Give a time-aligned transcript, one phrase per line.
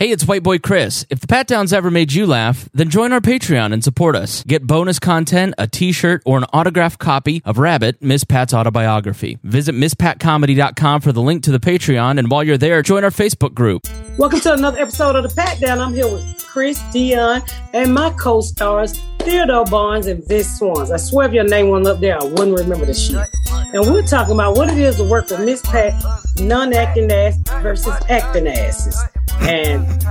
[0.00, 1.04] Hey, it's White Boy Chris.
[1.10, 4.42] If the Pat Downs ever made you laugh, then join our Patreon and support us.
[4.44, 9.38] Get bonus content, a t shirt, or an autographed copy of Rabbit, Miss Pat's autobiography.
[9.42, 13.52] Visit MissPatComedy.com for the link to the Patreon, and while you're there, join our Facebook
[13.52, 13.86] group.
[14.16, 15.78] Welcome to another episode of the Pat Down.
[15.78, 17.42] I'm here with Chris Dion
[17.72, 20.90] and my co-stars Theodore Barnes and Vince Swans.
[20.90, 23.24] I swear if your name wasn't up there, I wouldn't remember the shit.
[23.72, 25.94] And we're talking about what it is to work with Miss Pat,
[26.40, 29.00] non-acting ass versus acting asses.
[29.42, 29.86] And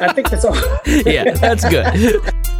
[0.00, 0.56] I think that's all.
[0.86, 2.20] Yeah, that's good.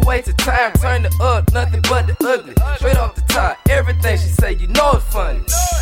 [0.00, 2.54] You wasted time, turn it up, nothing but the ugly.
[2.76, 5.40] Straight off the top, everything she say, you know it's funny.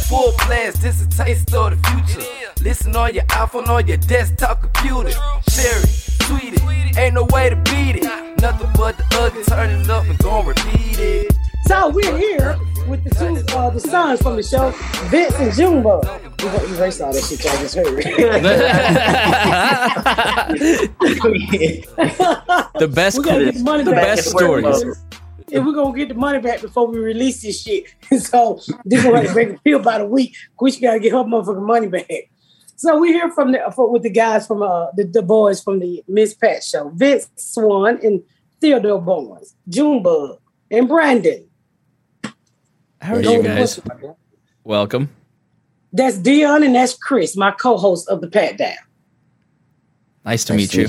[0.09, 2.27] Full blast, this a taste of the future.
[2.63, 5.11] Listen on your iPhone, on your desktop computer.
[5.51, 8.41] Share it, tweet it, ain't no way to beat it.
[8.41, 11.48] Nothing but the ugly, turn it up and gon' repeat it.
[11.69, 14.71] So we're here with the two uh, the sons from the show,
[15.11, 16.03] Vince and Junebug.
[16.43, 18.03] We're gonna erase all that shit y'all just heard.
[22.79, 24.17] The best, We gotta get the money the back.
[24.17, 24.83] best stories.
[25.53, 27.85] and we're gonna get the money back before we release this shit.
[28.19, 30.37] so this one to break a pill about a week.
[30.59, 32.31] We gotta get her motherfucking money back.
[32.77, 35.81] So we hear from the for, with the guys from uh the, the boys from
[35.81, 38.23] the Miss Pat show, Vince Swann and
[38.59, 40.39] Theodore Barnes, Junebug,
[40.71, 41.48] and Brandon.
[43.01, 43.81] How are you guys?
[44.65, 45.11] Welcome.
[45.93, 48.77] That's Dion and that's Chris, my co-host of the Pat Down.
[50.25, 50.89] Nice to meet you.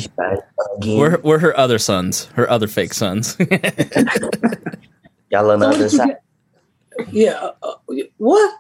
[0.82, 3.38] We're, we're her other sons, her other fake sons.
[5.32, 6.08] Y'all on the So other side.
[6.08, 7.32] get- Yeah.
[7.34, 8.56] uh, uh, what?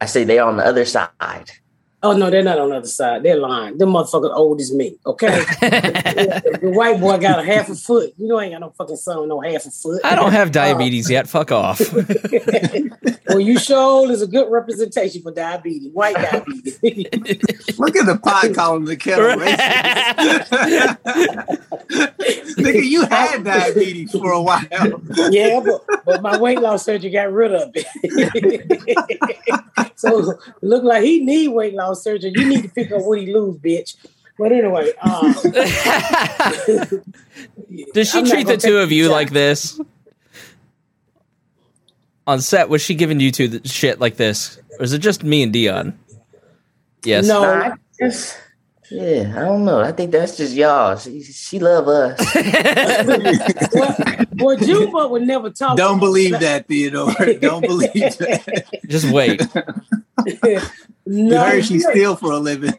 [0.00, 1.10] I say they are on the other side.
[2.00, 3.24] Oh no, they're not on the other side.
[3.24, 3.76] They're lying.
[3.76, 4.96] Them motherfuckers old as me.
[5.04, 5.26] Okay.
[5.60, 8.14] the white boy got a half a foot.
[8.16, 10.00] You know, I ain't got no fucking son with no half a foot.
[10.04, 11.28] I don't have uh, diabetes yet.
[11.28, 11.80] Fuck off.
[13.26, 16.78] well, you sure is a good representation for diabetes, white diabetes.
[17.80, 20.48] Look at the pot calling the kettle racist.
[22.58, 24.62] Nigga, you had diabetes for a while.
[25.30, 27.86] yeah, but, but my weight loss surgery got rid of it.
[29.98, 32.32] So look like he need weight loss surgery.
[32.34, 33.96] You need to pick up what he lose, bitch.
[34.38, 35.32] But anyway, um,
[37.92, 39.80] Does she I'm treat the two of you the like this?
[42.28, 44.60] On set, was she giving you two the shit like this?
[44.78, 45.98] Or is it just me and Dion?
[47.04, 47.26] Yes.
[47.26, 48.38] No, Nah, I just,
[48.90, 49.80] yeah, I don't know.
[49.80, 50.96] I think that's just y'all.
[50.96, 52.18] She, she love us.
[53.74, 53.96] well,
[54.36, 55.76] well Juba would never talk.
[55.76, 56.00] Don't us.
[56.00, 57.12] believe that, Theodore.
[57.40, 58.64] Don't believe that.
[58.88, 59.42] Just wait.
[61.10, 62.74] You no, heard she steal for a living.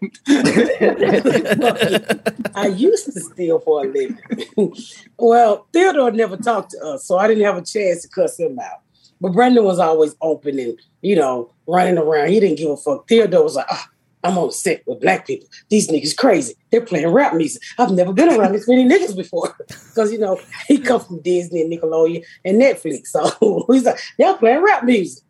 [2.54, 4.20] I used to steal for a living.
[5.18, 8.60] well, Theodore never talked to us, so I didn't have a chance to cuss him
[8.60, 8.82] out.
[9.20, 12.30] But Brendan was always open and, you know, running around.
[12.30, 13.08] He didn't give a fuck.
[13.08, 13.90] Theodore was like, ah,
[14.24, 15.48] I'm on set with black people.
[15.70, 16.56] These niggas crazy.
[16.72, 17.62] They're playing rap music.
[17.78, 19.56] I've never been around this many niggas before.
[19.90, 23.08] Because, you know, he comes from Disney and Nickelodeon and Netflix.
[23.08, 25.24] So he's like, they're playing rap music.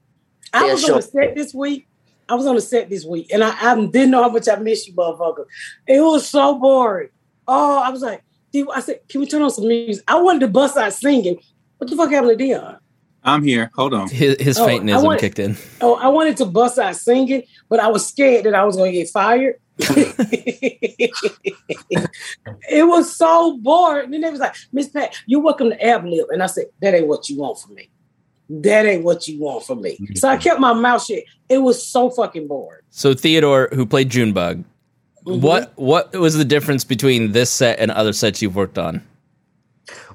[0.53, 0.95] I Yeah, was sure.
[0.95, 1.87] on the set this week.
[2.27, 4.55] I was on the set this week, and I, I didn't know how much I
[4.57, 5.45] missed you, motherfucker.
[5.87, 7.09] It was so boring.
[7.47, 8.23] Oh, I was like,
[8.53, 10.03] I said, can we turn on some music?
[10.07, 11.39] I wanted to bust out singing.
[11.79, 12.77] What the fuck happened to Dion?
[13.23, 13.69] I'm here.
[13.75, 14.09] Hold on.
[14.09, 15.57] His, his Oh, I faintism want- kicked in.
[15.81, 18.91] Oh, I wanted to bust out singing, but I was scared that I was going
[18.93, 19.55] to get fired.
[22.69, 24.05] it was so boring.
[24.05, 26.27] And then they was like, Miss Pat, you're welcome to ad lib.
[26.29, 27.89] And I said, that ain't what you want from me.
[28.49, 29.97] That ain't what you want from me.
[30.15, 31.19] So I kept my mouth shut.
[31.49, 32.81] It was so fucking boring.
[32.89, 34.63] So Theodore, who played Junebug,
[35.25, 35.41] Mhm.
[35.41, 39.05] what what was the difference between this set and other sets you've worked on?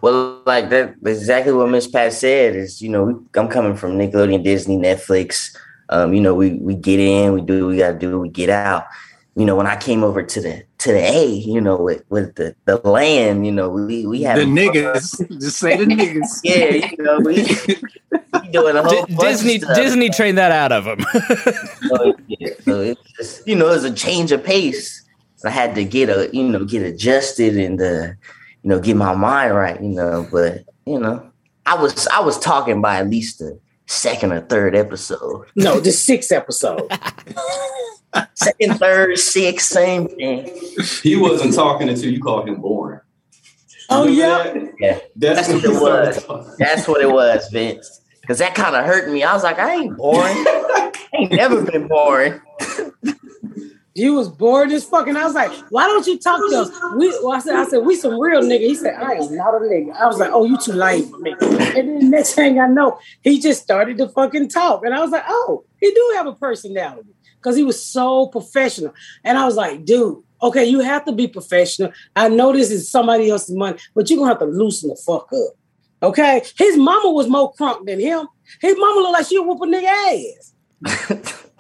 [0.01, 2.57] Well, like that, exactly what Miss Pat said.
[2.57, 5.57] Is you know, we, I'm coming from Nickelodeon, Disney, Netflix.
[5.89, 8.51] Um, you know, we we get in, we do what we gotta do, we get
[8.51, 8.87] out.
[9.37, 12.35] You know, when I came over to the to the A, you know, with with
[12.37, 15.41] the the land, you know, we we have The niggas.
[15.41, 16.41] Just say the niggas.
[16.45, 17.43] Yeah, you know, we,
[18.43, 19.77] we doing a whole D- bunch of Disney stuff.
[19.77, 21.01] Disney trained that out of him.
[21.89, 25.05] So, yeah, so it's just, you know, it's a change of pace.
[25.45, 28.09] I had to get a, you know, get adjusted and uh,
[28.65, 30.27] you know, get my mind right, you know.
[30.33, 31.31] But you know,
[31.67, 35.47] I was I was talking by at least the second or third episode.
[35.55, 36.91] No, the sixth episode.
[38.35, 40.49] Second, third, sixth, same thing.
[41.03, 43.01] He wasn't talking until you called him boring.
[43.91, 44.45] Oh, yeah.
[44.45, 44.73] that?
[44.79, 46.57] Yeah, That's, That's what it was.
[46.57, 48.03] that's what it was, Vince.
[48.27, 49.25] Cause that kind of hurt me.
[49.25, 50.23] I was like, I ain't boring.
[50.37, 52.41] I ain't never been boring.
[53.97, 55.17] You was bored as fucking.
[55.17, 56.71] I was like, why don't you talk to us?
[56.97, 58.67] We, well, I said, I said, we some real nigga.
[58.67, 59.95] He said, I am not a nigga.
[59.95, 61.35] I was like, oh, you too lame for me.
[61.41, 64.85] And then next thing I know, he just started to fucking talk.
[64.85, 67.11] And I was like, oh, he do have a personality.
[67.37, 68.93] Because he was so professional.
[69.23, 71.93] And I was like, dude, okay, you have to be professional.
[72.17, 75.33] I know this is somebody else's money, but you're gonna have to loosen the fuck
[75.33, 75.55] up.
[76.03, 76.43] Okay?
[76.59, 78.27] His mama was more crunk than him.
[78.61, 81.45] His mama looked like she whoop a nigga ass.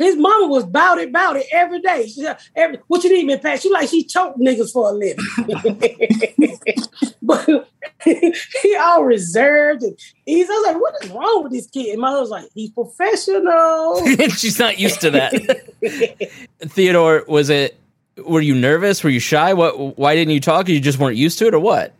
[0.00, 2.06] His mama was bout it, bout it every day.
[2.06, 2.26] She
[2.56, 3.60] every, what you need, man, Pat?
[3.60, 5.24] She like she choked niggas for a living.
[7.22, 7.46] but
[8.04, 11.92] he all reserved and he's I was like, what is wrong with this kid?
[11.92, 14.06] And my was like, he's professional.
[14.36, 16.40] She's not used to that.
[16.60, 17.78] Theodore, was it?
[18.24, 19.04] Were you nervous?
[19.04, 19.52] Were you shy?
[19.52, 19.98] What?
[19.98, 20.68] Why didn't you talk?
[20.68, 21.94] You just weren't used to it, or what?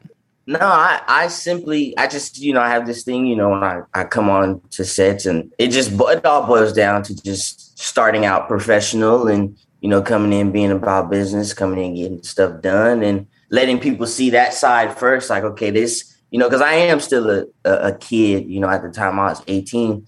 [0.50, 3.62] No, I, I simply, I just, you know, I have this thing, you know, when
[3.62, 7.79] I, I come on to sets and it just, it all boils down to just
[7.79, 12.61] starting out professional and, you know, coming in, being about business, coming in, getting stuff
[12.62, 15.31] done and letting people see that side first.
[15.31, 18.82] Like, okay, this, you know, cause I am still a, a, kid, you know, at
[18.82, 20.05] the time I was 18.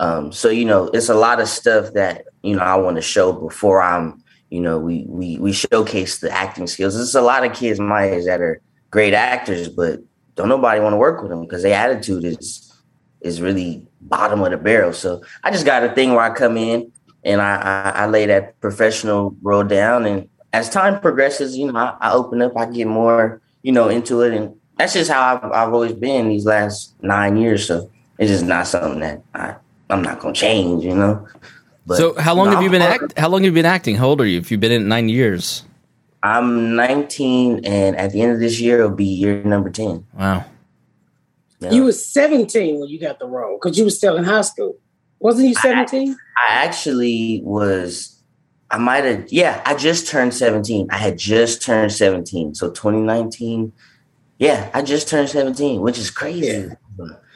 [0.00, 3.02] Um, so, you know, it's a lot of stuff that, you know, I want to
[3.02, 6.94] show before I'm, you know, we, we, we showcase the acting skills.
[6.94, 10.00] There's a lot of kids my age that are, great actors, but
[10.34, 12.64] don't nobody want to work with them because their attitude is
[13.20, 14.92] is really bottom of the barrel.
[14.92, 16.92] So I just got a thing where I come in
[17.24, 21.78] and I I, I lay that professional role down, and as time progresses, you know,
[21.78, 25.36] I, I open up, I get more, you know, into it, and that's just how
[25.36, 27.66] I've, I've always been these last nine years.
[27.66, 29.56] So it's just not something that I
[29.90, 31.26] I'm not gonna change, you know.
[31.86, 33.18] But so, how long no, have you been act?
[33.18, 33.96] How long have you been acting?
[33.96, 34.38] How old are you?
[34.38, 35.64] If you've been in nine years,
[36.22, 40.06] I'm 19, and at the end of this year, it'll be year number 10.
[40.14, 40.44] wow.
[41.60, 41.72] Yeah.
[41.72, 44.78] You was 17 when you got the role because you was still in high school.
[45.18, 46.16] Wasn't you 17?
[46.36, 48.22] I actually was,
[48.70, 50.88] I might have, yeah, I just turned 17.
[50.90, 52.54] I had just turned 17.
[52.54, 53.72] So 2019,
[54.38, 56.70] yeah, I just turned 17, which is crazy.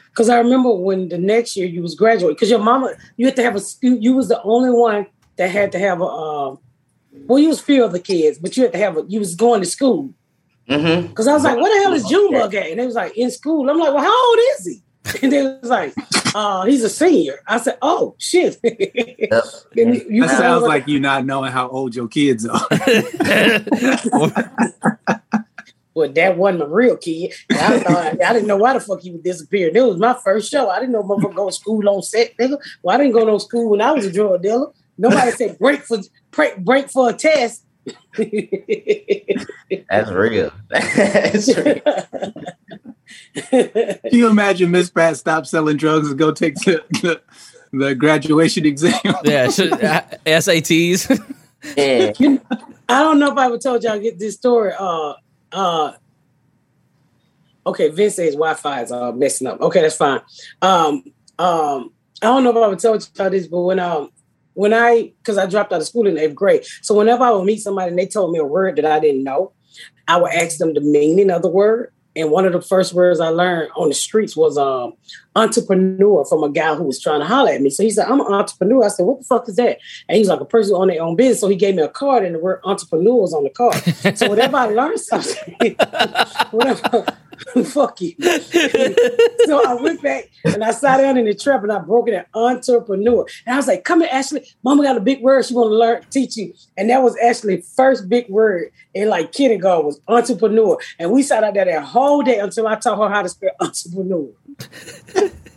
[0.09, 3.35] Because I remember when the next year you was graduating, because your mama, you had
[3.35, 6.59] to have a, you you was the only one that had to have a, um,
[7.25, 9.61] well, you was few other kids, but you had to have a, you was going
[9.61, 10.13] to school.
[10.69, 11.07] Mm-hmm.
[11.07, 12.67] Because I was like, what the hell is Junebug at?
[12.67, 13.69] And they was like, in school.
[13.69, 14.81] I'm like, well, how old is he?
[15.21, 15.93] And they was like,
[16.33, 17.39] uh, he's a senior.
[17.45, 18.57] I said, oh, shit.
[18.63, 22.65] And you- you That sounds like, like you not knowing how old your kids are.
[25.93, 27.33] well, that wasn't a real kid.
[27.51, 29.69] I thought I didn't know why the fuck he would disappear.
[29.73, 30.69] It was my first show.
[30.69, 32.57] I didn't know motherfucker go to school on set, nigga.
[32.81, 34.71] Well, I didn't go to school when I was a drug dealer.
[34.97, 35.99] Nobody said break for
[36.31, 37.65] break, break for a test.
[39.89, 40.51] That's real.
[40.69, 41.81] That's real.
[43.49, 47.21] Can you imagine Miss Pat stop selling drugs and go take the, the,
[47.71, 48.93] the graduation exam?
[49.23, 51.35] yeah, should, uh, SATs.
[51.77, 52.11] Yeah.
[52.89, 54.73] I don't know if I ever told y'all get this story.
[54.77, 55.13] Uh,
[55.53, 55.93] uh,
[57.65, 59.61] okay, Vince says Wi-Fi is uh, messing up.
[59.61, 60.19] Okay, that's fine.
[60.61, 61.05] Um,
[61.39, 64.11] um, I don't know if I ever told y'all this, but when um
[64.53, 67.45] when I because I dropped out of school in eighth grade, so whenever I would
[67.45, 69.51] meet somebody and they told me a word that I didn't know,
[70.07, 71.91] I would ask them the meaning of the word.
[72.15, 74.93] And one of the first words I learned on the streets was um
[75.35, 77.69] entrepreneur from a guy who was trying to holler at me.
[77.69, 78.85] So he said, I'm an entrepreneur.
[78.85, 79.79] I said, What the fuck is that?
[80.07, 81.39] And he's like a person on their own business.
[81.41, 84.17] So he gave me a card and the word entrepreneur was on the card.
[84.17, 85.75] so whenever I learned something,
[86.51, 87.05] whatever,
[87.65, 88.15] fuck you.
[88.19, 92.13] so I went back and I sat down in the trap and I broke it
[92.13, 93.25] at entrepreneur.
[93.45, 94.47] And I was like, come here, Ashley.
[94.63, 96.53] Mama got a big word she want to learn, teach you.
[96.77, 100.77] And that was actually first big word in like kindergarten was entrepreneur.
[100.99, 103.51] And we sat out there that whole day until I taught her how to spell
[103.59, 104.29] entrepreneur.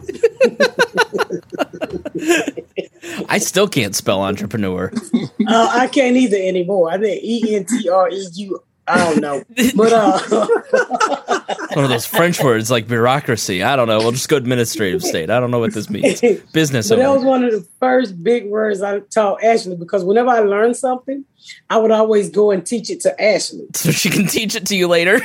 [3.29, 4.93] I still can't spell entrepreneur.
[5.47, 6.91] Uh, I can't either anymore.
[6.91, 8.63] I think E N T R E U.
[8.89, 9.43] I don't know,
[9.75, 10.21] but uh,
[11.75, 13.63] One of those French words like bureaucracy.
[13.63, 13.99] I don't know.
[13.99, 15.29] We'll just go administrative state.
[15.31, 16.21] I don't know what this means.
[16.53, 20.29] Business but that was one of the first big words I taught Ashley because whenever
[20.31, 21.25] I learned something,
[21.69, 23.67] I would always go and teach it to Ashley.
[23.75, 25.19] So she can teach it to you later.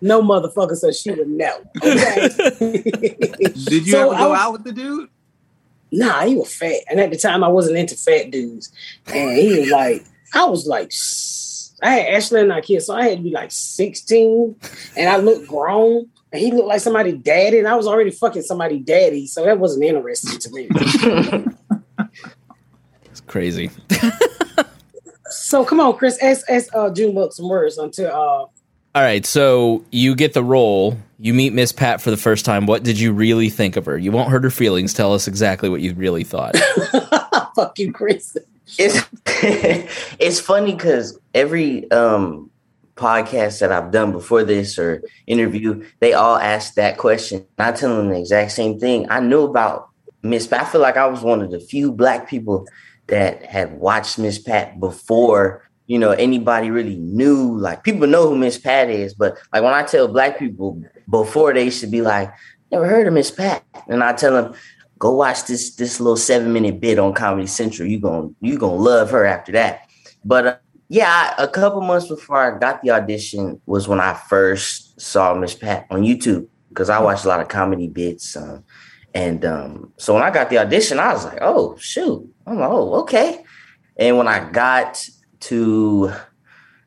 [0.00, 1.58] no motherfucker, so she would know.
[1.82, 2.28] Okay.
[3.64, 5.08] Did you So ever I go was- out with the dude?
[5.90, 8.70] Nah, he was fat, and at the time I wasn't into fat dudes,
[9.06, 10.04] and he was like,
[10.34, 10.92] I was like,
[11.82, 14.56] I had Ashley and our kids, so I had to be like sixteen,
[14.96, 18.42] and I looked grown, and he looked like somebody daddy, and I was already fucking
[18.42, 20.68] somebody daddy, so that wasn't interesting to me.
[23.10, 23.68] It's crazy.
[25.30, 28.52] So come on, Chris, ask, ask uh, Junebug some words until uh, All
[28.94, 30.96] right, so you get the role.
[31.18, 32.66] You meet Miss Pat for the first time.
[32.66, 33.98] What did you really think of her?
[33.98, 34.94] You won't hurt her feelings.
[34.94, 36.56] Tell us exactly what you really thought.
[37.56, 38.36] fuck you, Chris.
[38.78, 39.06] It's
[40.18, 42.50] it's funny because every um
[42.98, 47.46] podcast that I've done before this or interview, they all ask that question.
[47.58, 49.06] I tell them the exact same thing.
[49.08, 49.88] I knew about
[50.22, 50.62] Miss Pat.
[50.62, 52.66] I feel like I was one of the few black people
[53.06, 57.56] that had watched Miss Pat before you know anybody really knew.
[57.58, 61.54] Like people know who Miss Pat is, but like when I tell black people before,
[61.54, 62.32] they should be like,
[62.70, 64.54] "Never heard of Miss Pat," and I tell them,
[64.98, 67.88] "Go watch this this little seven minute bit on Comedy Central.
[67.88, 69.82] You gonna you gonna love her after that."
[70.24, 70.56] But uh,
[70.88, 75.34] yeah, I, a couple months before I got the audition was when I first saw
[75.34, 78.36] Miss Pat on YouTube because I watched a lot of comedy bits.
[78.36, 78.64] Um,
[79.14, 82.26] and um, so when I got the audition, I was like, oh, shoot.
[82.46, 83.44] I'm like, oh, okay.
[83.96, 85.04] And when I got
[85.40, 86.12] to,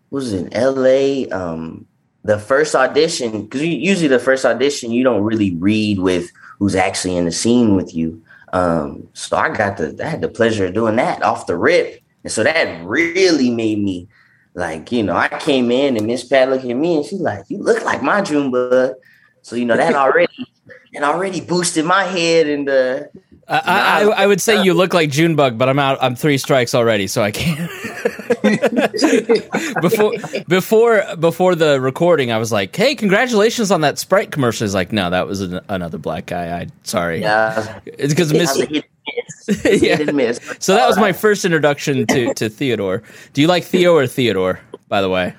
[0.09, 1.35] was it in LA?
[1.35, 1.85] Um,
[2.23, 7.17] the first audition, because usually the first audition, you don't really read with who's actually
[7.17, 8.21] in the scene with you.
[8.53, 11.99] Um, so I got the, I had the pleasure of doing that off the rip.
[12.23, 14.07] And so that really made me
[14.53, 17.45] like, you know, I came in and Miss Pat looked at me and she's like,
[17.47, 18.93] you look like my Junebug.
[19.41, 20.37] So, you know, that already
[20.93, 22.99] and already boosted my head and uh
[23.47, 25.97] I, I, I would say you look like Junebug, but I'm out.
[25.99, 27.71] I'm three strikes already, so I can't.
[29.81, 30.13] before
[30.47, 34.91] before before the recording, I was like, "Hey, congratulations on that Sprite commercial." He's like,
[34.91, 37.21] "No, that was an, another black guy." I sorry.
[37.21, 38.57] Yeah, it's because Miss.
[39.81, 40.11] yeah.
[40.11, 40.39] Miss.
[40.59, 43.03] So that was my first introduction to to Theodore.
[43.33, 44.59] Do you like Theo or Theodore?
[44.87, 45.33] By the way,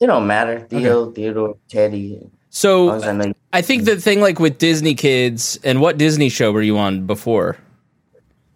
[0.00, 0.60] it don't matter.
[0.60, 1.14] Theo, okay.
[1.22, 2.30] Theodore, Teddy.
[2.50, 6.60] So I, I, think the thing like with Disney Kids and what Disney show were
[6.60, 7.56] you on before?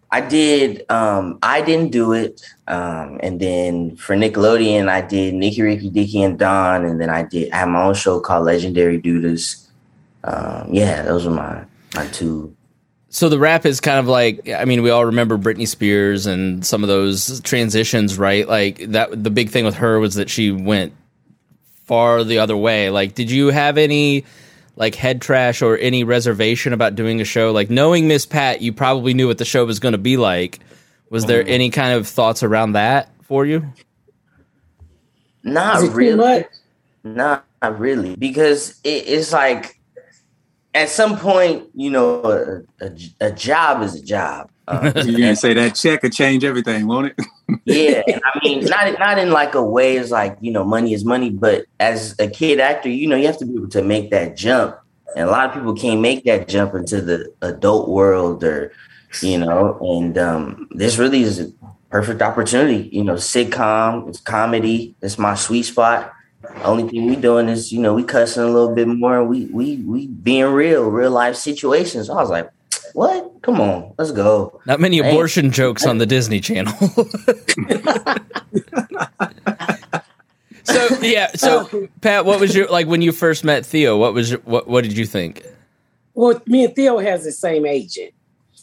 [0.09, 0.89] I did.
[0.89, 6.23] Um, I didn't do it, um, and then for Nickelodeon, I did Nicky, Ricky, Dicky,
[6.23, 7.51] and Dawn, and then I did.
[7.51, 9.67] I had my own show called Legendary Dudas.
[10.23, 12.55] Um, yeah, those were my my two.
[13.09, 16.65] So the rap is kind of like I mean we all remember Britney Spears and
[16.65, 18.47] some of those transitions, right?
[18.47, 19.23] Like that.
[19.23, 20.93] The big thing with her was that she went
[21.87, 22.89] far the other way.
[22.89, 24.25] Like, did you have any
[24.77, 27.51] like head trash or any reservation about doing a show?
[27.51, 30.59] Like, knowing Miss Pat, you probably knew what the show was going to be like.
[31.09, 31.51] Was there mm-hmm.
[31.51, 33.65] any kind of thoughts around that for you?
[35.43, 36.45] Not really.
[37.03, 39.76] Not really, because it, it's like
[40.77, 42.91] at some point, you know, a, a,
[43.21, 44.49] a job is a job.
[44.67, 47.25] Uh, you gonna say that check could change everything, won't it?
[47.65, 51.03] yeah, I mean, not not in like a way as like you know, money is
[51.03, 54.11] money, but as a kid actor, you know, you have to be able to make
[54.11, 54.77] that jump,
[55.15, 58.71] and a lot of people can't make that jump into the adult world, or
[59.21, 61.51] you know, and um, this really is a
[61.89, 62.89] perfect opportunity.
[62.91, 66.13] You know, sitcom, it's comedy, it's my sweet spot.
[66.63, 69.23] Only thing we doing is, you know, we cussing a little bit more.
[69.23, 72.09] We we we being real, real life situations.
[72.09, 72.49] I was like,
[72.93, 73.41] what?
[73.41, 74.61] Come on, let's go.
[74.65, 75.51] Not many abortion hey.
[75.51, 76.73] jokes on the Disney Channel.
[80.63, 83.97] so yeah, so Pat, what was your like when you first met Theo?
[83.97, 85.43] What was your, what what did you think?
[86.13, 88.13] Well, me and Theo has the same agent,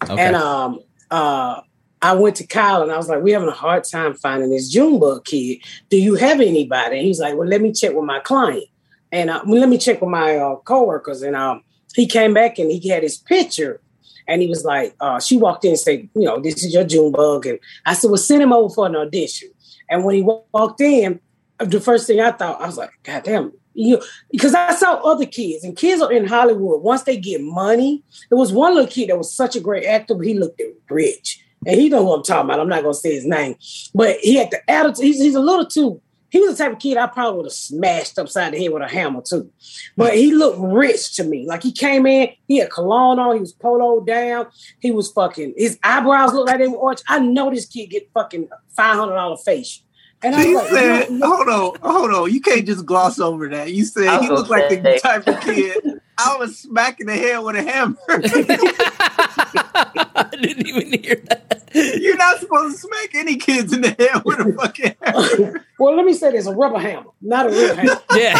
[0.02, 0.20] okay.
[0.20, 1.60] and um uh.
[2.04, 4.68] I went to Kyle and I was like, we're having a hard time finding this
[4.68, 5.60] Junebug kid.
[5.88, 6.98] Do you have anybody?
[6.98, 8.66] And he's like, well, let me check with my client.
[9.10, 11.22] And uh, well, let me check with my uh, coworkers.
[11.22, 11.62] And um,
[11.94, 13.80] he came back and he had his picture
[14.28, 16.84] and he was like, uh, she walked in and said, you know, this is your
[16.84, 17.46] Junebug.
[17.46, 19.48] And I said, well, send him over for an audition.
[19.88, 21.20] And when he walked in,
[21.58, 25.24] the first thing I thought, I was like, God damn, you because I saw other
[25.24, 26.82] kids and kids are in Hollywood.
[26.82, 30.14] Once they get money, there was one little kid that was such a great actor,
[30.14, 31.40] but he looked rich.
[31.66, 32.60] And he know who I'm talking about.
[32.60, 33.56] I'm not gonna say his name,
[33.94, 35.04] but he had the attitude.
[35.04, 36.00] He's, he's a little too
[36.34, 38.82] he was the type of kid I probably would have smashed upside the head with
[38.82, 39.52] a hammer too.
[39.96, 41.46] But he looked rich to me.
[41.46, 44.48] Like he came in, he had cologne on, he was polo down,
[44.80, 47.02] he was fucking, his eyebrows looked like they were orange.
[47.06, 49.84] I know this kid get fucking $500 face.
[50.24, 52.32] And I like, said, hold on, hold on.
[52.32, 53.72] You can't just gloss over that.
[53.72, 57.54] You said he looked like the type of kid I was smacking the head with
[57.54, 57.96] a hammer.
[60.16, 61.64] I didn't even hear that.
[61.74, 65.66] You're not supposed to smack any kids in the head with a fucking hammer.
[65.78, 68.00] well, let me say this: a rubber hammer, not a real hammer.
[68.14, 68.38] Yeah.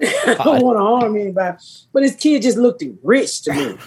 [0.00, 1.56] I don't want to harm anybody,
[1.92, 3.78] but this kid just looked rich to me.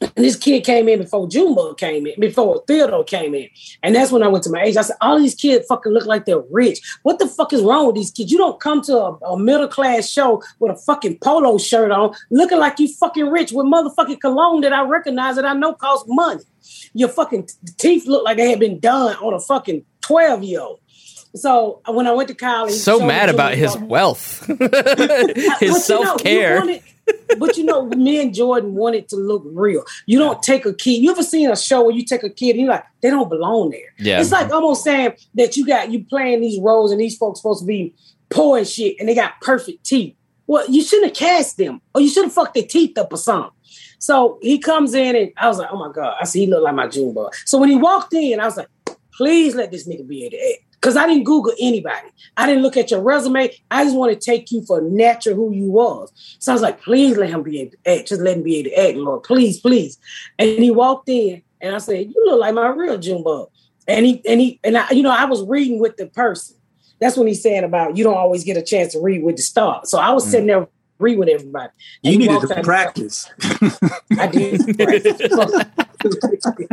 [0.00, 3.48] And this kid came in before Junebug came in, before Theodore came in.
[3.82, 4.76] And that's when I went to my age.
[4.76, 6.80] I said, all these kids fucking look like they're rich.
[7.02, 8.32] What the fuck is wrong with these kids?
[8.32, 12.14] You don't come to a, a middle class show with a fucking polo shirt on,
[12.30, 16.06] looking like you fucking rich with motherfucking cologne that I recognize that I know costs
[16.08, 16.44] money.
[16.94, 20.80] Your fucking teeth look like they had been done on a fucking 12 year old.
[21.34, 24.46] So when I went to college, so mad about his wealth,
[25.60, 26.64] his self care.
[26.64, 26.80] You know,
[27.38, 29.84] but you know, me and Jordan wanted to look real.
[30.06, 31.02] You don't take a kid.
[31.02, 33.28] You ever seen a show where you take a kid and you're like, they don't
[33.28, 33.94] belong there.
[33.98, 34.20] Yeah.
[34.20, 37.60] It's like almost saying that you got you playing these roles and these folks supposed
[37.60, 37.94] to be
[38.28, 40.14] poor and shit and they got perfect teeth.
[40.46, 43.16] Well, you shouldn't have cast them or you should have fucked their teeth up or
[43.16, 43.52] something.
[43.98, 46.64] So he comes in and I was like, oh my God, I see he looked
[46.64, 47.28] like my June boy.
[47.44, 48.68] So when he walked in, I was like,
[49.12, 52.08] please let this nigga be able to act because I didn't Google anybody.
[52.36, 53.50] I didn't look at your resume.
[53.70, 56.10] I just want to take you for natural who you was.
[56.38, 58.08] So I was like, please let him be able to act.
[58.08, 59.22] Just let him be able to act, Lord.
[59.24, 59.98] Please, please.
[60.38, 63.48] And he walked in and I said, You look like my real Junebug.
[63.86, 66.56] And he and he and I, you know, I was reading with the person.
[67.00, 69.42] That's when he's saying about you don't always get a chance to read with the
[69.42, 69.82] star.
[69.84, 70.30] So I was mm.
[70.30, 70.68] sitting there
[70.98, 71.72] read with everybody.
[72.02, 73.28] You needed to practice.
[74.18, 75.20] I did practice.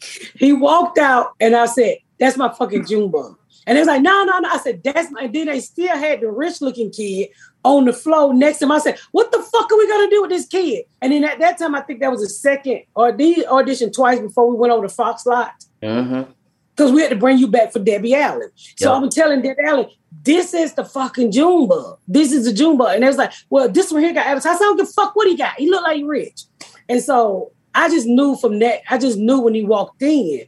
[0.36, 3.38] he walked out and I said, that's my fucking Junebug.
[3.66, 4.48] And they was like, no, no, no.
[4.48, 5.22] I said, that's my.
[5.22, 7.28] And then they still had the rich looking kid
[7.64, 8.72] on the floor next to him.
[8.72, 10.86] I said, what the fuck are we gonna do with this kid?
[11.02, 14.20] And then at that time, I think that was the second or the audition twice
[14.20, 15.52] before we went over to Fox Lot.
[15.82, 16.30] Mm-hmm.
[16.74, 18.50] Because we had to bring you back for Debbie Allen.
[18.76, 19.02] So yep.
[19.02, 19.86] I'm telling Debbie Allen,
[20.22, 21.98] this is the fucking Junebug.
[22.06, 22.94] This is the Junebug.
[22.94, 24.62] And they was like, well, this one here got advertised.
[24.62, 25.54] I don't give a fuck what he got.
[25.58, 26.42] He looked like rich.
[26.88, 30.46] And so I just knew from that, I just knew when he walked in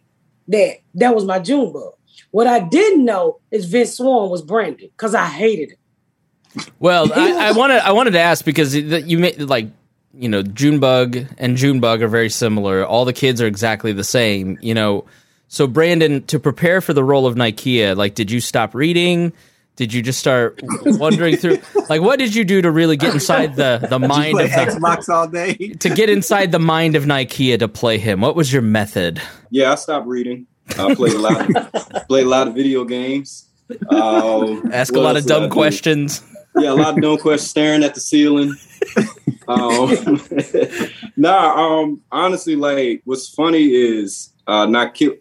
[0.49, 1.95] that that was my Junebug.
[2.31, 5.77] What I didn't know is Vince Swann was Brandon because I hated him.
[6.79, 9.69] Well, I, I, wanted I wanted to ask because you made like
[10.13, 12.85] you know Junebug and Junebug are very similar.
[12.85, 14.59] All the kids are exactly the same.
[14.61, 15.07] You know,
[15.49, 19.33] so Brandon, to prepare for the role of Nikea, like, did you stop reading?
[19.77, 21.59] Did you just start wandering through?
[21.89, 25.09] Like, what did you do to really get inside the the mind of the, Xbox
[25.09, 28.21] all day to get inside the mind of Nikea to play him?
[28.21, 29.23] What was your method?
[29.51, 30.47] Yeah, I stopped reading.
[30.79, 33.49] I played a lot, of, played a lot of video games.
[33.89, 36.23] Um, Ask a lot of dumb questions.
[36.57, 37.51] Yeah, a lot of dumb questions.
[37.51, 38.55] Staring at the ceiling.
[39.49, 40.21] Um,
[41.17, 45.15] nah, um, honestly, like what's funny is uh, not kill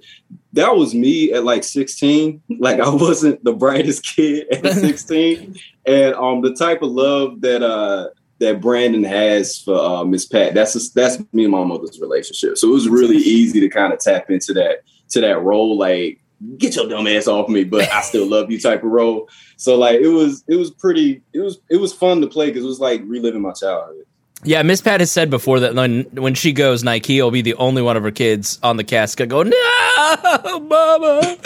[0.54, 2.42] that was me at like 16.
[2.60, 5.58] Like I wasn't the brightest kid at 16.
[5.86, 8.10] and um the type of love that uh
[8.40, 12.58] that Brandon has for uh, Miss Pat, that's just, that's me and my mother's relationship.
[12.58, 16.22] So it was really easy to kind of tap into that to that role, like
[16.58, 19.30] get your dumb ass off me, but I still love you type of role.
[19.58, 22.64] So like it was it was pretty it was it was fun to play because
[22.64, 24.06] it was like reliving my childhood.
[24.44, 27.56] Yeah, Miss Pat has said before that when when she goes, Nike will be the
[27.56, 31.38] only one of her kids on the cast going, go, no, mama.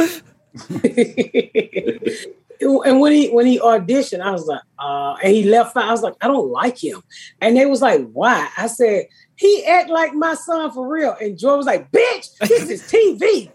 [2.85, 5.75] and when he when he auditioned, I was like, uh, and he left.
[5.75, 7.01] I was like, I don't like him.
[7.41, 8.47] And they was like, why?
[8.57, 11.15] I said, he act like my son for real.
[11.19, 13.49] And Joy was like, bitch, this is TV.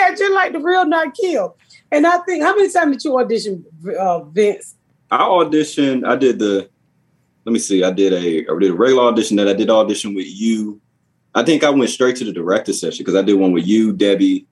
[0.00, 0.88] act just like the real
[1.20, 1.56] kill.
[1.90, 3.64] And I think, how many times did you audition,
[3.98, 4.76] uh, Vince?
[5.10, 6.06] I auditioned.
[6.06, 6.68] I did the.
[7.44, 7.82] Let me see.
[7.82, 8.50] I did a.
[8.50, 9.36] I did a regular audition.
[9.36, 10.80] That I did audition with you.
[11.34, 13.92] I think I went straight to the director session because I did one with you,
[13.92, 14.46] Debbie,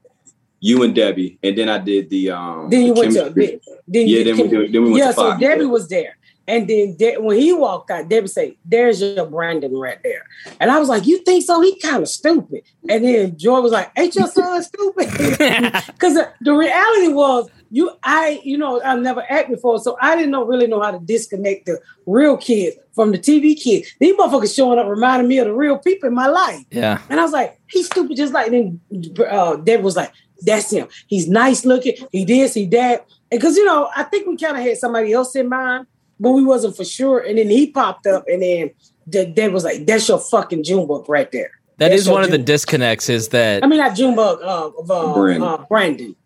[0.60, 2.30] you and Debbie, and then I did the.
[2.30, 3.46] um Then you the went chemistry.
[3.46, 3.76] to.
[3.88, 6.16] Then yeah, then we, then we went yeah, so Debbie was there.
[6.48, 10.22] And then De- when he walked out, Debbie said, "There's your Brandon right there."
[10.60, 11.60] And I was like, "You think so?
[11.60, 15.08] He kind of stupid." And then Joy was like, "Ain't your son stupid?"
[15.86, 20.16] Because the, the, reality was, you, I, you know, I've never acted before, so I
[20.16, 23.92] didn't know really know how to disconnect the real kids from the TV kids.
[24.00, 26.64] These motherfuckers showing up reminded me of the real people in my life.
[26.70, 27.00] Yeah.
[27.08, 28.80] And I was like, "He's stupid," just like then.
[29.28, 30.88] Uh, Debbie was like, "That's him.
[31.06, 31.94] He's nice looking.
[32.12, 35.34] He this, he that." Because you know, I think we kind of had somebody else
[35.34, 35.86] in mind
[36.18, 37.20] but we wasn't for sure.
[37.20, 38.70] And then he popped up, and then
[39.06, 42.30] the, was like, "That's your fucking June Junebug right there." That That's is one of
[42.30, 43.08] the disconnects.
[43.08, 45.42] Is that I mean, not Junebug, uh, of uh, Brandon.
[45.42, 46.16] Uh, Brandon.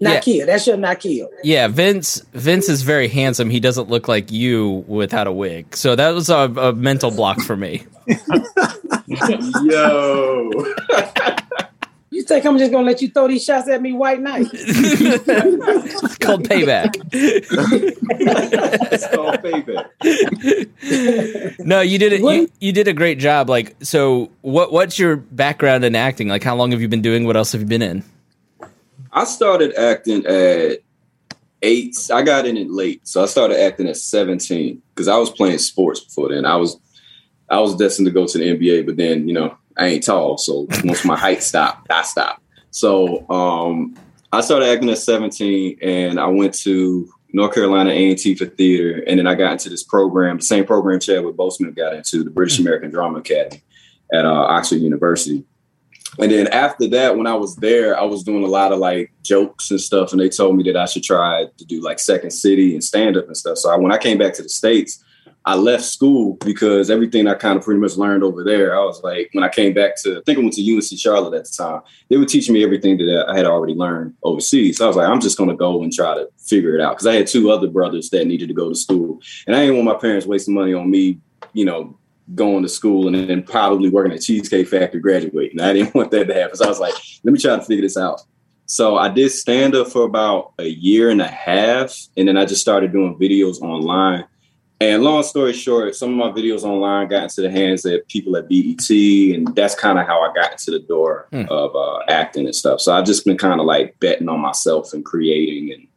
[0.00, 0.46] Not yeah.
[0.46, 1.28] That's your not kill.
[1.42, 2.22] Yeah, Vince.
[2.32, 3.50] Vince is very handsome.
[3.50, 5.76] He doesn't look like you without a wig.
[5.76, 7.86] So that was a, a mental block for me.
[9.64, 10.50] Yo.
[12.08, 14.46] You think I'm just gonna let you throw these shots at me, White Knight?
[14.50, 16.96] it's called payback.
[17.12, 19.90] it's called payback.
[21.66, 22.22] no, you did it.
[22.22, 23.50] You, you, did a great job.
[23.50, 24.72] Like, so what?
[24.72, 26.28] What's your background in acting?
[26.28, 27.26] Like, how long have you been doing?
[27.26, 28.02] What else have you been in?
[29.16, 30.80] I started acting at
[31.62, 31.96] eight.
[32.12, 35.56] I got in it late, so I started acting at 17 because I was playing
[35.56, 36.44] sports before then.
[36.44, 36.78] I was
[37.48, 40.36] I was destined to go to the NBA, but then you know I ain't tall,
[40.36, 42.42] so once my height stopped, I stopped.
[42.72, 43.96] So um,
[44.32, 49.18] I started acting at 17, and I went to North Carolina A&T for theater, and
[49.18, 52.30] then I got into this program, the same program Chad Chadwick Boseman got into, the
[52.30, 52.64] British hmm.
[52.64, 53.62] American Drama Academy
[54.12, 55.42] at uh, Oxford University.
[56.18, 59.12] And then after that, when I was there, I was doing a lot of like
[59.22, 62.30] jokes and stuff, and they told me that I should try to do like Second
[62.30, 63.58] City and stand up and stuff.
[63.58, 65.02] So I, when I came back to the states,
[65.46, 69.00] I left school because everything I kind of pretty much learned over there, I was
[69.04, 71.52] like, when I came back to, I think I went to UNC Charlotte at the
[71.56, 74.78] time, they were teaching me everything that I had already learned overseas.
[74.78, 76.96] So I was like, I'm just going to go and try to figure it out.
[76.96, 79.20] Because I had two other brothers that needed to go to school.
[79.46, 81.20] And I didn't want my parents wasting money on me,
[81.52, 81.96] you know,
[82.34, 85.60] going to school and then probably working at Cheesecake Factory graduating.
[85.60, 86.56] I didn't want that to happen.
[86.56, 88.22] So I was like, let me try to figure this out.
[88.66, 91.96] So I did stand up for about a year and a half.
[92.16, 94.24] And then I just started doing videos online
[94.80, 98.36] and long story short, some of my videos online got into the hands of people
[98.36, 101.44] at BET, and that's kind of how I got into the door hmm.
[101.48, 102.82] of uh, acting and stuff.
[102.82, 105.88] So I've just been kind of like betting on myself and creating and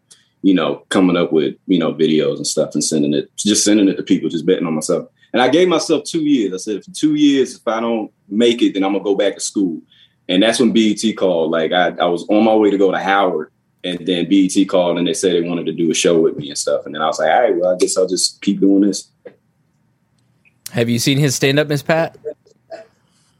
[0.41, 3.89] you know coming up with you know videos and stuff and sending it, just sending
[3.89, 5.09] it to people, just betting on myself.
[5.33, 6.53] And I gave myself two years.
[6.53, 9.35] I said, for two years, if I don't make it, then I'm gonna go back
[9.35, 9.81] to school.
[10.27, 11.51] And that's when BET called.
[11.51, 13.51] Like I, I was on my way to go to Howard
[13.83, 16.49] and then BET called and they said they wanted to do a show with me
[16.49, 16.85] and stuff.
[16.85, 19.09] And then I was like, all right, well, I guess I'll just keep doing this.
[20.71, 22.17] Have you seen his stand up, Miss Pat?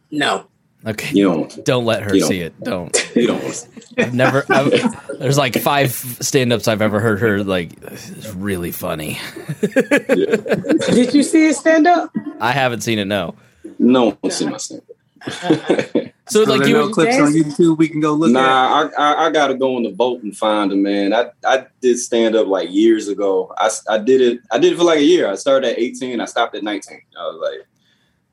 [0.10, 0.49] No.
[0.86, 1.14] Okay.
[1.14, 2.60] You don't, don't let her see it.
[2.62, 2.96] Don't.
[3.16, 3.68] You don't.
[3.98, 4.46] I've never.
[4.50, 7.72] I've, there's like five stand-ups I've ever heard her like.
[7.82, 9.20] It's really funny.
[9.62, 9.66] yeah.
[10.94, 12.12] Did you see it stand up?
[12.40, 13.06] I haven't seen it.
[13.06, 13.36] No.
[13.80, 14.96] No one's seen my stand up.
[16.30, 18.94] So, so like you no clips on YouTube we can go look nah, at.
[18.98, 21.12] I, I, I got to go on the boat and find them, man.
[21.12, 23.52] I, I did stand up like years ago.
[23.58, 24.40] I, I did it.
[24.52, 25.28] I did it for like a year.
[25.28, 26.22] I started at 18.
[26.22, 27.02] I stopped at 19.
[27.20, 27.68] I was like,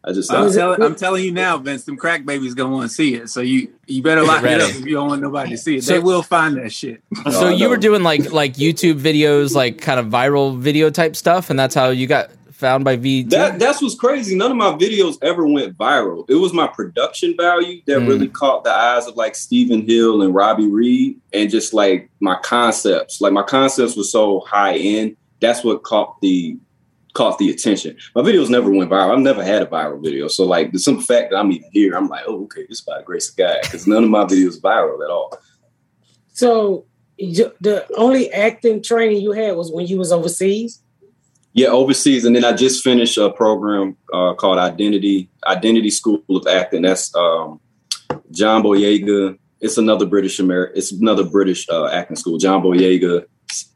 [0.07, 0.33] I just.
[0.33, 1.85] I'm, tell, I'm telling you now, Vince.
[1.85, 3.29] Them crack babies gonna want to see it.
[3.29, 5.85] So you you better lock it up if you don't want nobody to see it.
[5.85, 7.03] So, they will find that shit.
[7.31, 11.51] So you were doing like like YouTube videos, like kind of viral video type stuff,
[11.51, 13.31] and that's how you got found by BET?
[13.31, 14.35] That that's what's crazy.
[14.35, 16.29] None of my videos ever went viral.
[16.29, 18.09] It was my production value that mm.
[18.09, 22.37] really caught the eyes of like Stephen Hill and Robbie Reed, and just like my
[22.42, 23.21] concepts.
[23.21, 25.16] Like my concepts were so high end.
[25.40, 26.59] That's what caught the
[27.16, 27.96] caught the attention.
[28.14, 29.12] My videos never went viral.
[29.12, 30.29] I've never had a viral video.
[30.29, 32.85] So like the simple fact that I'm even here, I'm like, oh, okay, this is
[32.85, 33.57] by the grace of God.
[33.62, 35.37] Because none of my videos viral at all.
[36.33, 36.85] So
[37.18, 40.83] the only acting training you had was when you was overseas?
[41.55, 46.46] Yeah, overseas, and then I just finished a program uh, called Identity Identity School of
[46.46, 46.83] Acting.
[46.83, 47.61] That's um,
[48.31, 49.38] John Boyega.
[49.62, 50.76] It's another British American.
[50.76, 52.37] It's another British uh, acting school.
[52.37, 53.24] John Boyega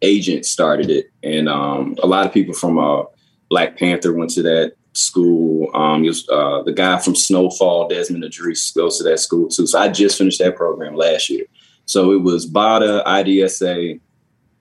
[0.03, 3.05] agent started it, and um, a lot of people from uh,
[3.51, 5.71] Black Panther went to that school.
[5.75, 9.67] Um, was, uh, the guy from Snowfall, Damson Idris, goes to that school too.
[9.67, 11.45] So I just finished that program last year.
[11.85, 14.01] So it was BADA, IDSA,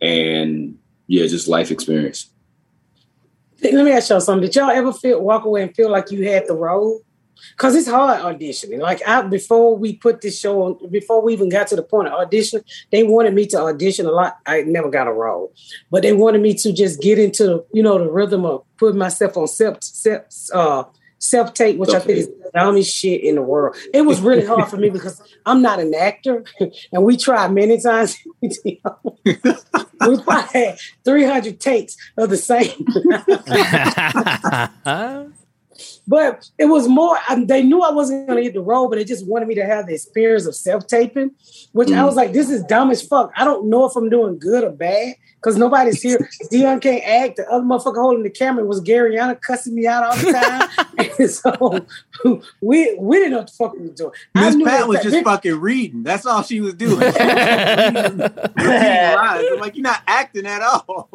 [0.02, 2.30] and yeah, just life experience.
[3.62, 4.48] Let me ask y'all something.
[4.48, 7.02] Did y'all ever feel walk away and feel like you had the role?
[7.58, 8.80] Cause it's hard auditioning.
[8.80, 12.08] Like I before we put this show on, before we even got to the point
[12.08, 14.38] of audition, they wanted me to audition a lot.
[14.46, 15.54] I never got a role,
[15.92, 19.38] but they wanted me to just get into you know the rhythm of putting myself
[19.38, 20.24] on self, self
[20.54, 20.84] uh,
[21.20, 23.76] self tape, which I think is the dumbest shit in the world.
[23.94, 26.44] It was really hard for me because I'm not an actor,
[26.92, 28.18] and we tried many times.
[28.42, 28.82] we
[30.00, 32.86] probably had 300 takes of the same.
[36.10, 37.20] But it was more.
[37.30, 39.54] Um, they knew I wasn't going to get the role, but they just wanted me
[39.56, 41.30] to have the experience of self taping,
[41.74, 41.98] which mm.
[41.98, 44.64] I was like, "This is dumb as fuck." I don't know if I'm doing good
[44.64, 46.28] or bad because nobody's here.
[46.52, 47.38] Dion can't act.
[47.38, 50.68] The other motherfucker holding the camera was Garyana cussing me out all the time.
[51.28, 51.86] so
[52.62, 54.12] we we didn't know what the fuck we were doing.
[54.34, 56.04] Miss Pat was just fucking reading.
[56.04, 57.02] That's all she was doing.
[57.04, 58.18] I'm
[59.60, 61.10] like, you're not acting at all.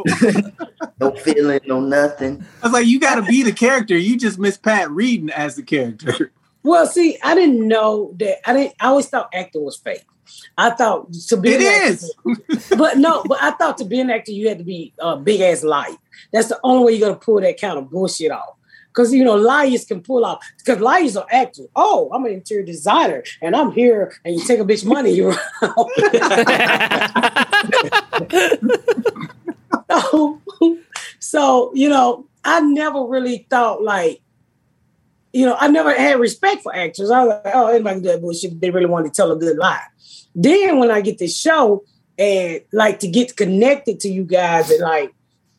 [1.00, 2.44] no feeling, no nothing.
[2.62, 3.96] I was like, you got to be the character.
[3.96, 6.32] You just miss Pat reading as the character.
[6.64, 8.48] Well, see, I didn't know that.
[8.48, 8.74] I didn't.
[8.80, 10.04] I always thought acting was fake.
[10.56, 14.10] I thought to be it is, actor, but no, but I thought to be an
[14.10, 15.94] actor you had to be a big ass liar.
[16.32, 18.56] That's the only way you're gonna pull that kind of bullshit off.
[18.88, 20.42] Because you know liars can pull off.
[20.58, 21.66] Because liars are actors.
[21.76, 25.10] Oh, I'm an interior designer, and I'm here, and you take a bitch money.
[25.14, 25.32] You
[29.90, 30.40] so,
[31.18, 34.20] so you know, I never really thought like
[35.34, 37.10] you know, I never had respect for actors.
[37.10, 38.60] I was like, oh, anybody can do that bullshit.
[38.60, 39.82] They really want to tell a good lie.
[40.34, 41.84] Then when I get this show
[42.16, 45.12] and like to get connected to you guys and like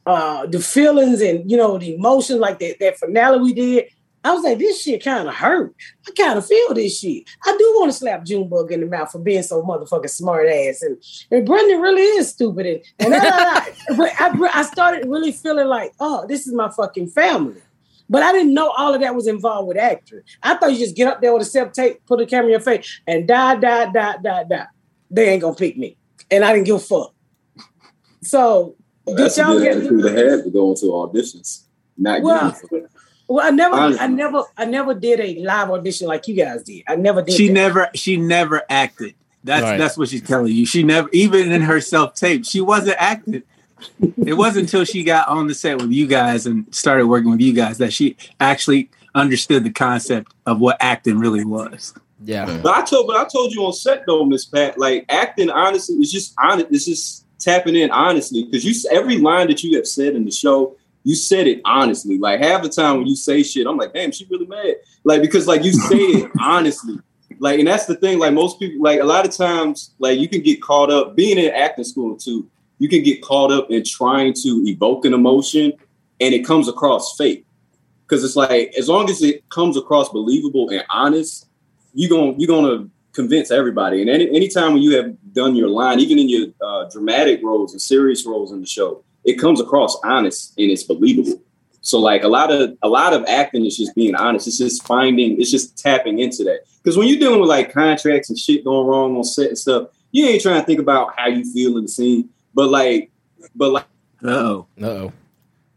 [0.06, 3.86] uh the feelings and you know the emotions, like that, that finale we did,
[4.24, 5.76] I was like, this shit kind of hurt.
[6.08, 7.30] I kind of feel this shit.
[7.46, 10.82] I do want to slap Junebug in the mouth for being so motherfucking smart ass.
[10.82, 10.98] And,
[11.30, 12.66] and Brendan really is stupid.
[12.66, 17.62] And, and I, I, I started really feeling like, oh, this is my fucking family.
[18.10, 20.22] But I didn't know all of that was involved with acting.
[20.44, 22.52] I thought you just get up there with a self tape, put a camera in
[22.52, 24.68] your face, and die, die, die, die, die.
[25.10, 25.98] They ain't gonna pick me.
[26.30, 27.13] And I didn't give a fuck.
[28.22, 29.98] So well, did y'all get to
[30.30, 31.63] have to go into auditions?
[31.98, 32.56] Not well,
[33.28, 34.00] well, I never, Honestly.
[34.02, 36.84] I never, I never did a live audition like you guys did.
[36.88, 37.36] I never did.
[37.36, 37.54] She that.
[37.54, 39.15] never, she never acted.
[39.44, 39.78] That's right.
[39.78, 40.65] that's what she's telling you.
[40.65, 43.44] She never, even in her self tape, she wasn't acting.
[44.26, 47.42] It wasn't until she got on the set with you guys and started working with
[47.42, 51.94] you guys that she actually understood the concept of what acting really was.
[52.24, 52.60] Yeah.
[52.62, 55.96] But I told but I told you on set though, Miss Pat, like acting honestly
[55.98, 58.44] is just honest, it's just tapping in honestly.
[58.44, 62.18] Because you every line that you have said in the show, you said it honestly.
[62.18, 64.76] Like half the time when you say shit, I'm like, damn, she really mad.
[65.04, 67.00] Like because like you say it honestly.
[67.40, 68.18] Like, and that's the thing.
[68.18, 71.38] Like most people, like a lot of times, like you can get caught up being
[71.38, 75.74] in acting school too you can get caught up in trying to evoke an emotion
[76.20, 77.46] and it comes across fake.
[78.08, 81.48] Because it's like as long as it comes across believable and honest,
[81.94, 84.02] you're gonna you're gonna convince everybody.
[84.02, 87.72] And any anytime when you have done your line, even in your uh, dramatic roles
[87.72, 91.42] and serious roles in the show, it comes across honest and it's believable.
[91.82, 94.48] So like a lot of a lot of acting is just being honest.
[94.48, 96.62] It's just finding, it's just tapping into that.
[96.84, 99.90] Because when you're dealing with like contracts and shit going wrong on set and stuff,
[100.12, 102.30] you ain't trying to think about how you feel in the scene.
[102.56, 103.12] But like,
[103.54, 103.86] but like,
[104.24, 105.12] oh, oh,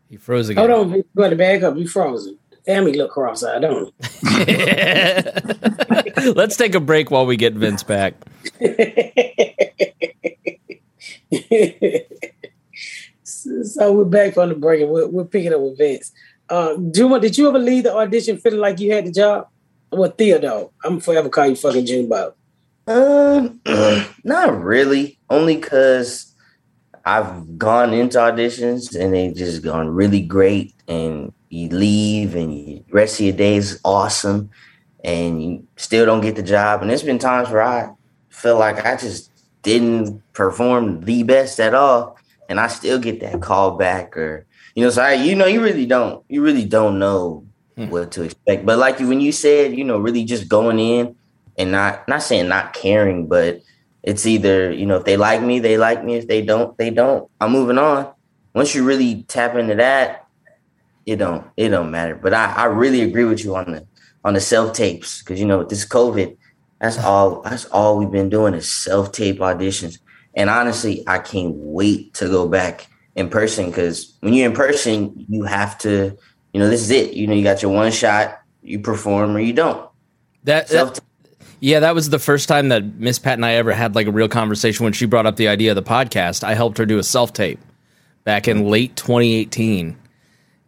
[0.09, 0.71] he froze again.
[0.71, 1.77] Hold on, you got to back up.
[1.77, 2.39] You frozen.
[2.65, 3.95] Damn, he look cross-eyed, don't
[6.37, 8.13] Let's take a break while we get Vince back.
[13.25, 16.13] so we're back from the break, and we're, we're picking up with Vince.
[16.51, 19.49] Uh, Juma, did you ever leave the audition feeling like you had the job?
[19.91, 22.35] Well, Theodore, I'm forever call you fucking Junebug.
[22.87, 23.63] Um,
[24.25, 25.19] not really.
[25.31, 26.28] Only because
[27.09, 32.85] I've gone into auditions and they just gone really great, and you leave and you,
[32.91, 34.51] rest of your day is awesome,
[35.03, 36.83] and you still don't get the job.
[36.83, 37.95] And there's been times where I
[38.29, 39.31] feel like I just
[39.63, 44.45] didn't perform the best at all, and I still get that call back or
[44.75, 44.91] you know.
[44.91, 47.89] So I, you know, you really don't, you really don't know hmm.
[47.89, 48.67] what to expect.
[48.67, 51.17] But like when you said, you know, really just going in
[51.57, 53.63] and not not saying not caring, but
[54.03, 56.17] it's either you know if they like me they like me.
[56.17, 57.31] If they don't they don't.
[57.41, 58.13] I'm moving on.
[58.55, 60.27] Once you really tap into that
[61.07, 62.15] it don't it don't matter.
[62.15, 63.87] But i i really agree with you on the
[64.25, 66.37] on the self tapes because you know with this covid
[66.81, 69.99] that's all that's all we've been doing is self tape auditions.
[70.35, 75.27] And honestly i can't wait to go back in person because when you're in person
[75.29, 76.17] you have to
[76.53, 77.15] you know this is it.
[77.15, 79.89] You know you got your one shot you perform or you don't.
[80.45, 81.01] That, that
[81.61, 84.13] yeah, that was the first time that Miss Pat and I ever had like a
[84.13, 86.45] real conversation when she brought up the idea of the podcast.
[86.45, 87.61] I helped her do a self tape
[88.25, 89.97] back in late 2018.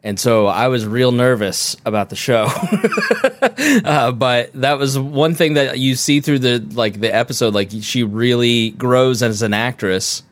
[0.02, 2.46] And so I was real nervous about the show,
[3.84, 7.52] uh, but that was one thing that you see through the like the episode.
[7.52, 10.22] Like she really grows as an actress.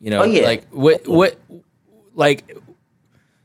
[0.00, 0.44] You know, oh, yeah.
[0.44, 1.36] like what what
[2.14, 2.56] like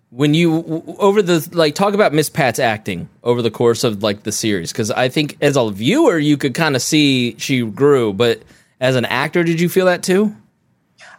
[0.09, 4.23] when you over the like talk about Miss Pat's acting over the course of like
[4.23, 8.13] the series because I think as a viewer you could kind of see she grew,
[8.13, 8.41] but
[8.79, 10.35] as an actor, did you feel that too?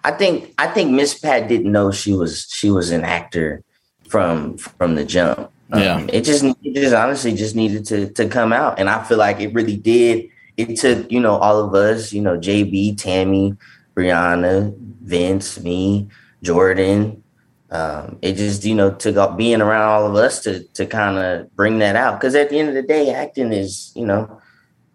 [0.04, 3.62] I think I think Miss Pat didn't know she was she was an actor
[4.08, 5.50] from from the jump.
[5.74, 9.02] Yeah, um, it just it just honestly just needed to to come out, and I
[9.04, 10.28] feel like it really did.
[10.56, 13.54] It took you know all of us, you know, JB, Tammy,
[13.94, 16.08] Brianna, Vince, me,
[16.42, 17.22] Jordan,
[17.70, 21.54] um, it just you know took being around all of us to to kind of
[21.56, 22.18] bring that out.
[22.18, 24.40] Because at the end of the day acting is you know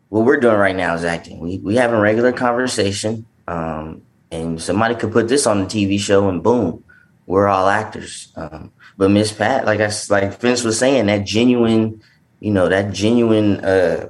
[0.09, 1.39] what we're doing right now is acting.
[1.39, 6.29] We we having regular conversation um, and somebody could put this on the tv show
[6.29, 6.83] and boom
[7.25, 8.33] we're all actors.
[8.35, 12.01] Um, but miss pat like i like vince was saying that genuine
[12.39, 14.09] you know that genuine uh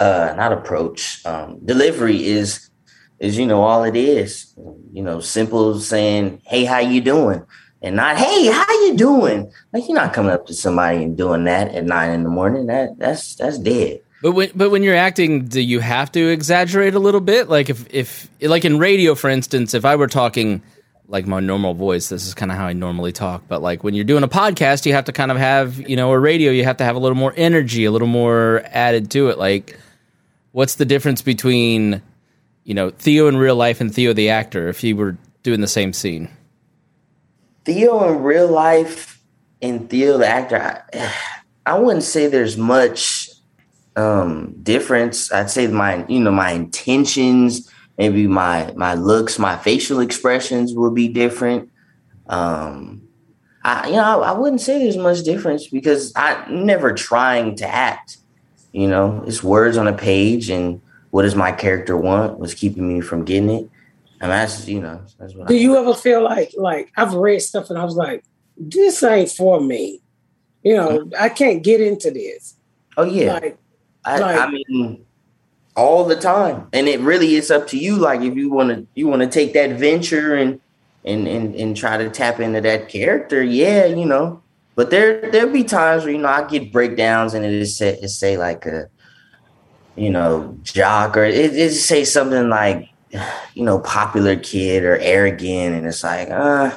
[0.00, 2.67] uh not approach um, delivery is
[3.18, 4.54] is you know all it is
[4.92, 7.44] you know simple saying hey how you doing?
[7.80, 9.52] And not hey how you doing?
[9.72, 12.66] Like you're not coming up to somebody and doing that at nine in the morning.
[12.66, 14.00] That that's that's dead.
[14.20, 17.48] But when but when you're acting do you have to exaggerate a little bit?
[17.48, 20.62] Like if if like in radio for instance if i were talking
[21.08, 23.94] like my normal voice this is kind of how i normally talk but like when
[23.94, 26.64] you're doing a podcast you have to kind of have you know a radio you
[26.64, 29.38] have to have a little more energy a little more added to it.
[29.38, 29.78] Like
[30.52, 32.02] what's the difference between
[32.68, 35.66] you know, Theo in real life and Theo the actor if he were doing the
[35.66, 36.28] same scene?
[37.64, 39.22] Theo in real life
[39.62, 41.14] and Theo the actor, I,
[41.66, 43.30] I wouldn't say there's much
[43.96, 45.32] um difference.
[45.32, 50.90] I'd say my you know my intentions, maybe my my looks, my facial expressions will
[50.90, 51.70] be different.
[52.26, 53.00] Um
[53.64, 57.66] I you know I, I wouldn't say there's much difference because I'm never trying to
[57.66, 58.18] act.
[58.72, 62.38] You know, it's words on a page and what does my character want?
[62.38, 63.70] What's keeping me from getting it?
[64.20, 67.40] And that's you know, that's what Do I you ever feel like like I've read
[67.40, 68.24] stuff and I was like,
[68.56, 70.00] this ain't for me.
[70.62, 71.14] You know, mm-hmm.
[71.18, 72.56] I can't get into this.
[72.96, 73.34] Oh yeah.
[73.34, 73.58] Like,
[74.04, 75.04] I, like, I mean
[75.78, 76.68] all the time.
[76.72, 77.96] And it really is up to you.
[77.96, 80.60] Like if you want to you want to take that venture and
[81.04, 84.42] and and and try to tap into that character, yeah, you know.
[84.74, 87.98] But there there'll be times where you know I get breakdowns and it is say
[88.02, 88.88] it say like a
[89.98, 92.88] you know jock or it, it say something like
[93.54, 96.76] you know popular kid or arrogant and it's like uh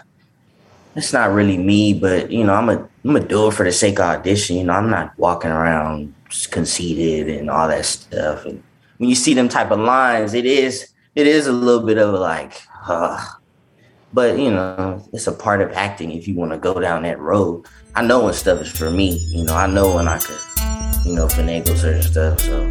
[0.95, 3.71] it's not really me, but you know, I'm a I'm gonna do it for the
[3.71, 4.57] sake of audition.
[4.57, 8.45] You know, I'm not walking around just conceited and all that stuff.
[8.45, 8.61] And
[8.97, 12.13] when you see them type of lines, it is it is a little bit of
[12.13, 13.25] like, uh,
[14.13, 17.19] but you know, it's a part of acting if you want to go down that
[17.19, 17.65] road.
[17.95, 19.17] I know when stuff is for me.
[19.29, 20.39] You know, I know when I could,
[21.05, 22.39] you know, finagle certain stuff.
[22.39, 22.70] So.